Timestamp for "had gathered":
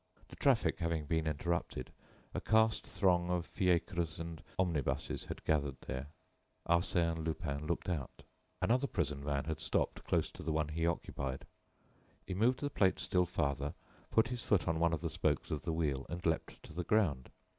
5.25-5.79